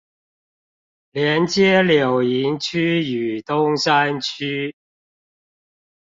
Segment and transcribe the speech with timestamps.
[1.11, 4.75] 連接柳營區與東山區